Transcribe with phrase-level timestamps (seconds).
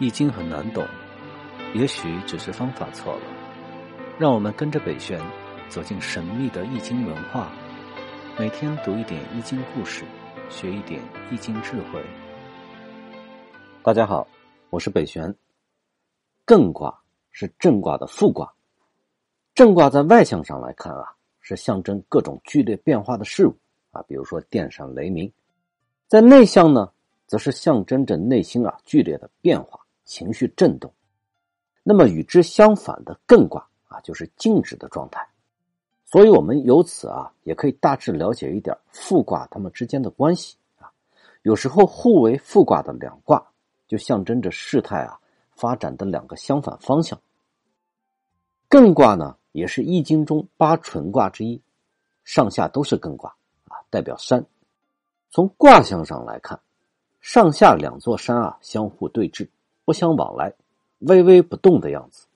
[0.00, 0.86] 易经很难懂，
[1.74, 3.22] 也许只是方法错了。
[4.16, 5.20] 让我们跟着北玄
[5.68, 7.50] 走进神秘的易经文化，
[8.38, 10.04] 每天读一点易经故事，
[10.48, 12.00] 学一点易经智慧。
[13.82, 14.28] 大家好，
[14.70, 15.34] 我是北玄。
[16.46, 16.96] 艮卦
[17.32, 18.54] 是震卦的复卦，
[19.52, 23.56] 震卦在外向上来看啊，是象征各种剧烈变化的事物
[23.90, 25.28] 啊，比如说电闪雷鸣；
[26.06, 26.92] 在内向呢，
[27.26, 29.80] 则是象征着内心啊剧烈的变化。
[30.08, 30.90] 情绪震动，
[31.82, 35.28] 那么与之相反的艮卦啊，就是静止的状态。
[36.06, 40.90] 所以，我们由此啊，也可以大致了解一点复卦它们之间的关系啊。
[41.42, 43.46] 有时候互为复卦的两卦，
[43.86, 45.20] 就象征着事态啊
[45.54, 47.20] 发展的两个相反方向。
[48.70, 51.60] 艮卦呢，也是易经中八纯卦之一，
[52.24, 53.36] 上下都是艮卦
[53.68, 54.46] 啊，代表山。
[55.30, 56.58] 从卦象上来看，
[57.20, 59.46] 上下两座山啊，相互对峙。
[59.88, 60.52] 不相往来，
[60.98, 62.26] 微微不动的样子，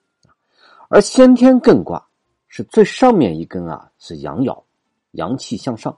[0.88, 2.08] 而先天艮卦
[2.48, 4.62] 是最上面一根啊是阳爻，
[5.10, 5.92] 阳气向上；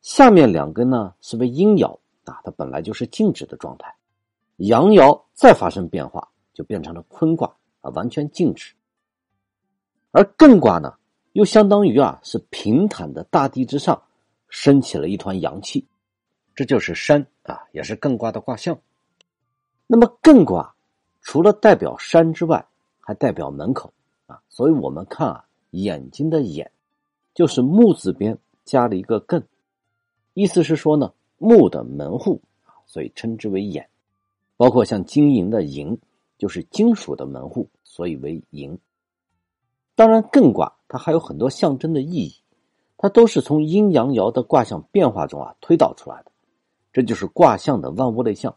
[0.00, 1.92] 下面两根呢是为阴爻
[2.24, 3.94] 啊，它本来就是静止的状态。
[4.56, 8.72] 阳爻再发生变化，就变成了坤卦啊，完全静止。
[10.10, 10.94] 而艮卦呢，
[11.32, 14.02] 又相当于啊是平坦的大地之上
[14.48, 15.86] 升起了一团阳气，
[16.54, 18.80] 这就是山啊，也是艮卦的卦象。
[19.86, 20.74] 那么艮卦。
[21.30, 22.66] 除了代表山之外，
[23.00, 23.92] 还代表门口
[24.24, 26.70] 啊，所以我们看啊，眼睛的眼，
[27.34, 29.42] 就是木字边加了一个艮，
[30.32, 33.90] 意思是说呢，木的门户啊，所以称之为眼。
[34.56, 35.98] 包括像金银的银，
[36.38, 38.78] 就是金属的门户，所以为银。
[39.96, 42.36] 当然，艮卦它还有很多象征的意义，
[42.96, 46.32] 它都是从阴阳爻的卦象变化中啊推导出来的，
[46.90, 48.56] 这就是卦象的万物类象。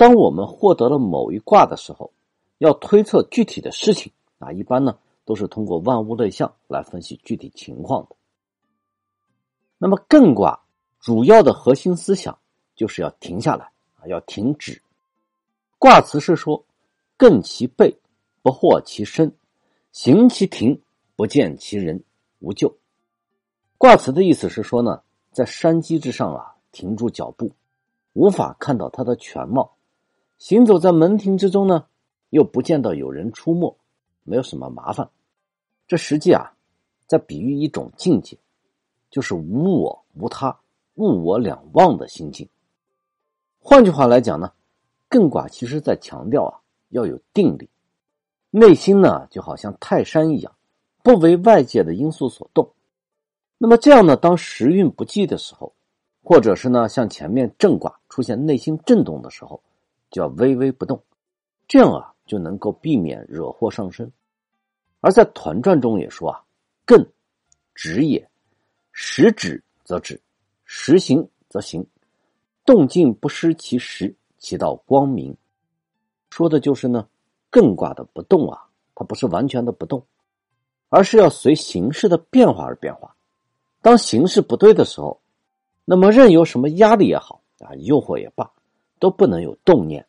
[0.00, 2.10] 当我们获得了某一卦的时候，
[2.56, 8.16] 要推测具体的事情啊，一般呢都是通过万物类象来分析具体情况的。
[9.76, 10.58] 那么艮卦
[11.00, 12.38] 主要的核心思想
[12.74, 14.80] 就是要停下来啊，要停止。
[15.78, 16.64] 卦辞是说
[17.18, 17.94] ：“艮其背，
[18.40, 19.28] 不惑其身；
[19.92, 20.80] 行其庭，
[21.14, 22.02] 不见其人，
[22.38, 22.74] 无咎。”
[23.76, 27.52] 卦辞的意思是说呢，在山脊之上啊，停住脚步，
[28.14, 29.76] 无法看到它的全貌。
[30.40, 31.84] 行走在门庭之中呢，
[32.30, 33.76] 又不见到有人出没，
[34.24, 35.06] 没有什么麻烦。
[35.86, 36.50] 这实际啊，
[37.06, 38.38] 在比喻一种境界，
[39.10, 40.58] 就是无我无他、
[40.94, 42.48] 物我两忘的心境。
[43.60, 44.50] 换句话来讲呢，
[45.10, 46.58] 艮卦其实在强调啊，
[46.88, 47.68] 要有定力，
[48.50, 50.56] 内心呢就好像泰山一样，
[51.02, 52.66] 不为外界的因素所动。
[53.58, 55.74] 那么这样呢，当时运不济的时候，
[56.22, 59.60] 或者是呢像前面正卦出现内心震动的时候。
[60.10, 61.02] 就要微微不动，
[61.68, 64.10] 这样啊就能够避免惹祸上身。
[65.00, 66.44] 而在团传中也说啊，
[66.86, 67.06] 艮
[67.74, 68.28] 止也，
[68.92, 70.20] 时止则止，
[70.64, 71.86] 时行则行，
[72.64, 75.36] 动静不失其时，其道光明。
[76.28, 77.08] 说的就是呢，
[77.50, 80.04] 艮卦的不动啊，它不是完全的不动，
[80.88, 83.16] 而是要随形势的变化而变化。
[83.80, 85.20] 当形势不对的时候，
[85.86, 88.50] 那么任由什么压力也好啊，诱惑也罢。
[89.00, 90.06] 都不能有动念，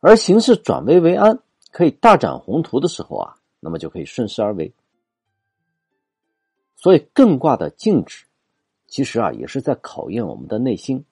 [0.00, 1.38] 而形势转危为安，
[1.70, 4.74] 可以大展宏图的时候啊，那么就可以顺势而为。
[6.76, 8.24] 所以艮卦的静止，
[8.88, 11.04] 其实啊也是在考验我们的内心，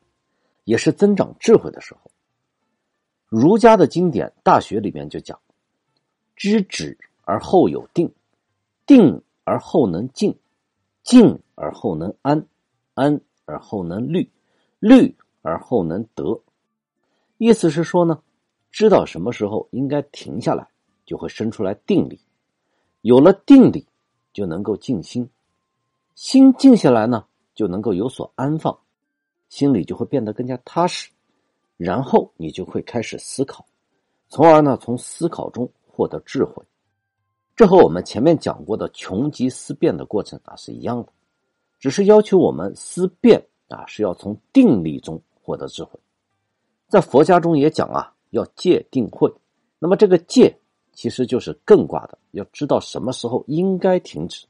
[0.65, 2.11] 也是增长智慧的时候。
[3.29, 5.39] 儒家的经典《大学》里面就讲：
[6.35, 8.11] 知止而后有定，
[8.87, 10.37] 定而后能静，
[11.03, 12.47] 静而后能安，
[12.95, 14.31] 安而后能虑，
[14.81, 16.41] 虑而后能得。
[17.39, 18.21] 意思是说呢，
[18.71, 20.69] 知道什么时候应该停下来，
[21.07, 22.21] 就会生出来定力。
[23.03, 23.87] 有了定力，
[24.33, 25.29] 就能够静心。
[26.15, 28.77] 心静下来呢，就能够有所安放，
[29.49, 31.09] 心里就会变得更加踏实。
[31.77, 33.65] 然后你就会开始思考，
[34.29, 36.61] 从而呢，从思考中获得智慧。
[37.55, 41.13] 这和我们前面讲过的穷极思变的过程啊是一样的，
[41.79, 45.99] 只是要求我们思变啊是要从定力中获得智慧。
[46.89, 49.31] 在佛家中也讲啊，要戒定慧。
[49.79, 50.59] 那么这个戒
[50.95, 54.47] 其实就是艮卦的，要知道什么时候应该停止，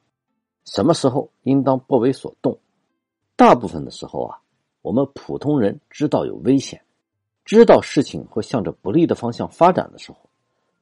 [0.65, 2.57] 什么时候应当不为所动。
[3.35, 4.39] 大部分的时候啊，
[4.83, 6.81] 我们普通人知道有危险，
[7.45, 10.19] 知道事情会向着不利的方向发展的时候，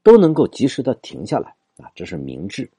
[0.03, 2.71] 都能够及时的停下来啊，这是明智。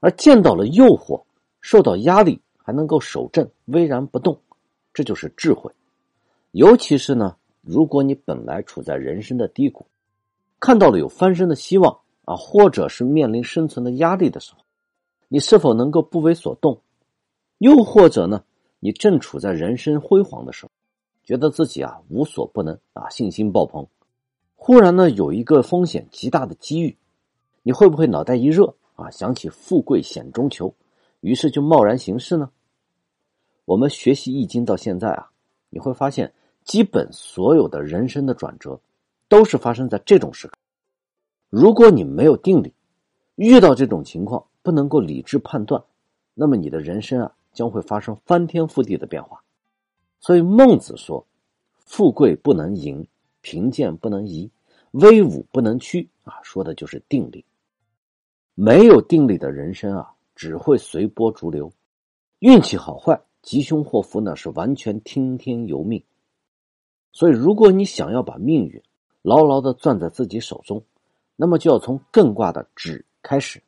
[0.00, 1.22] 而见到了诱惑，
[1.60, 4.40] 受到压力还能够守正，巍然不动，
[4.92, 5.72] 这就是智慧。
[6.50, 7.36] 尤其是呢。
[7.62, 9.86] 如果你本来处在人生的低谷，
[10.60, 14.58] 看到了有翻身的希望啊，或者是面临生存的压力的时候，
[15.28, 16.80] 你是否能够不为所动？
[17.58, 18.44] 又或者呢，
[18.80, 20.72] 你正处在人生辉煌的时候，
[21.24, 23.86] 觉得自己啊无所不能啊，信心爆棚。
[24.56, 26.96] 忽然呢，有一个风险极大的机遇，
[27.62, 30.74] 你会不会脑袋一热啊，想起富贵险中求，
[31.20, 32.50] 于是就贸然行事呢？
[33.64, 35.30] 我们学习易经到现在啊，
[35.70, 36.32] 你会发现，
[36.64, 38.80] 基本所有的人生的转折，
[39.28, 40.54] 都是发生在这种时刻。
[41.50, 42.72] 如果你没有定力，
[43.36, 45.82] 遇到这种情况不能够理智判断，
[46.34, 47.34] 那么你的人生啊。
[47.54, 49.44] 将会发生翻天覆地的变化，
[50.20, 51.26] 所以孟子说
[51.84, 53.06] ：“富贵不能淫，
[53.42, 54.50] 贫贱不能移，
[54.92, 57.44] 威武不能屈。”啊，说的就是定力。
[58.54, 61.70] 没有定力的人生啊，只会随波逐流，
[62.38, 66.02] 运气好坏、吉凶祸福呢，是完全听天由命。
[67.12, 68.82] 所以，如果你想要把命运
[69.22, 70.82] 牢牢的攥在自己手中，
[71.36, 73.62] 那么就要从艮卦的止开始。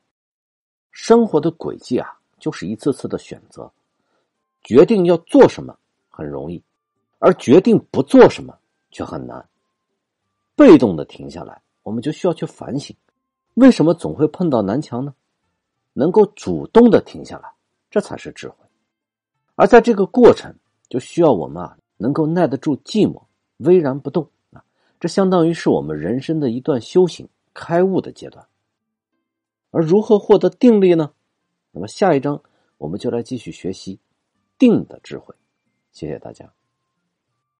[0.91, 2.19] 生活的轨迹啊。
[2.37, 3.71] 就是一次次的选择，
[4.61, 5.75] 决定要做什么
[6.09, 6.61] 很容易，
[7.17, 8.55] 而决定不做什么
[8.91, 9.49] 却很难。
[10.55, 12.95] 被动的停下来，我们就需要去反省，
[13.55, 15.15] 为什么总会碰到南墙呢？
[15.93, 17.51] 能够主动的停下来，
[17.89, 18.57] 这才是智慧。
[19.55, 20.53] 而在这个过程，
[20.87, 23.23] 就需要我们啊，能够耐得住寂寞，
[23.57, 24.63] 巍然不动啊。
[24.99, 28.47] 这相当于是我们人生的一段修行、开悟的阶段。
[29.71, 31.11] 而如何获得定力呢？
[31.71, 32.41] 那么下一章，
[32.77, 33.99] 我们就来继续学习
[34.57, 35.35] 定的智慧。
[35.91, 36.53] 谢谢大家。